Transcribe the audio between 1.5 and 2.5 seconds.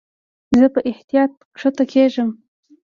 کښته کېږم.